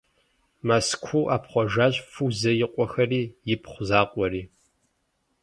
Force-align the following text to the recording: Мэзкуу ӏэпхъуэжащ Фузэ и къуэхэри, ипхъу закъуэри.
Мэзкуу 0.67 1.25
ӏэпхъуэжащ 1.29 1.95
Фузэ 2.11 2.51
и 2.65 2.67
къуэхэри, 2.73 3.21
ипхъу 3.53 3.83
закъуэри. 3.87 4.43